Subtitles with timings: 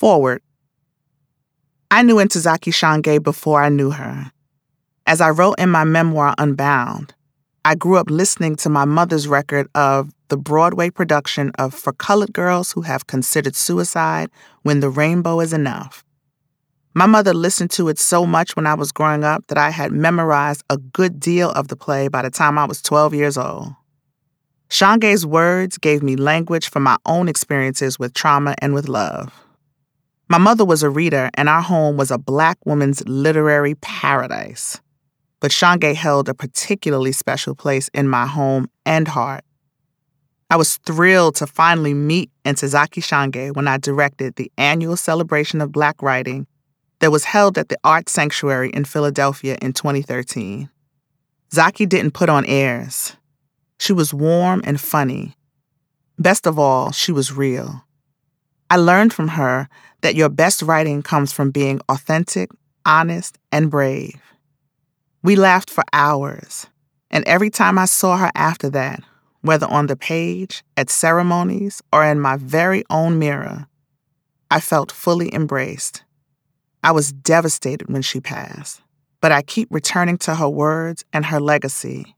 [0.00, 0.40] Foreword.
[1.90, 4.32] I knew Ntozake Shange before I knew her.
[5.04, 7.12] As I wrote in my memoir, Unbound,
[7.66, 12.32] I grew up listening to my mother's record of the Broadway production of For Colored
[12.32, 14.30] Girls Who Have Considered Suicide
[14.62, 16.02] When the Rainbow Is Enough.
[16.94, 19.92] My mother listened to it so much when I was growing up that I had
[19.92, 23.74] memorized a good deal of the play by the time I was 12 years old.
[24.70, 29.30] Shange's words gave me language for my own experiences with trauma and with love.
[30.30, 34.80] My mother was a reader, and our home was a black woman's literary paradise.
[35.40, 39.42] But Shange held a particularly special place in my home and heart.
[40.48, 45.72] I was thrilled to finally meet Ntozake Shange when I directed the annual celebration of
[45.72, 46.46] Black writing
[47.00, 50.70] that was held at the Art Sanctuary in Philadelphia in 2013.
[51.52, 53.16] Zaki didn't put on airs.
[53.80, 55.34] She was warm and funny.
[56.20, 57.84] Best of all, she was real.
[58.70, 59.68] I learned from her
[60.02, 62.50] that your best writing comes from being authentic,
[62.86, 64.20] honest, and brave.
[65.22, 66.68] We laughed for hours,
[67.10, 69.02] and every time I saw her after that,
[69.42, 73.66] whether on the page, at ceremonies, or in my very own mirror,
[74.50, 76.04] I felt fully embraced.
[76.84, 78.80] I was devastated when she passed,
[79.20, 82.14] but I keep returning to her words and her legacy.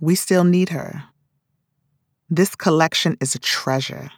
[0.00, 1.04] We still need her.
[2.30, 4.10] This collection is a treasure.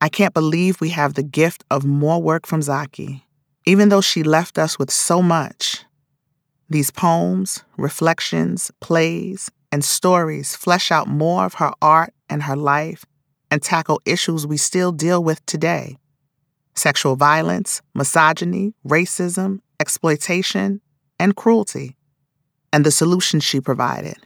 [0.00, 3.24] I can't believe we have the gift of more work from Zaki,
[3.66, 5.84] even though she left us with so much.
[6.70, 13.04] These poems, reflections, plays, and stories flesh out more of her art and her life
[13.50, 15.96] and tackle issues we still deal with today
[16.74, 20.80] sexual violence, misogyny, racism, exploitation,
[21.18, 21.96] and cruelty.
[22.72, 24.16] And the solutions she provided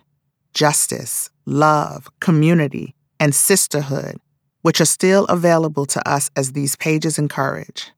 [0.53, 4.17] justice, love, community, and sisterhood,
[4.63, 7.93] which are still available to us as these pages encourage.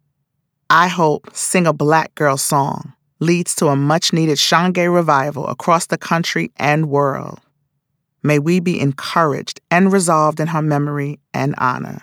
[0.69, 5.87] I hope Sing a Black Girl Song leads to a much needed Shange revival across
[5.87, 7.41] the country and world.
[8.23, 12.01] May we be encouraged and resolved in her memory and honor.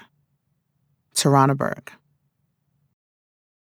[1.15, 1.93] Tarana Burke.